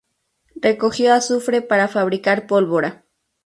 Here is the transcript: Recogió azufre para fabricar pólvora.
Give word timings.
Recogió 0.55 1.13
azufre 1.13 1.61
para 1.61 1.87
fabricar 1.87 2.47
pólvora. 2.47 3.05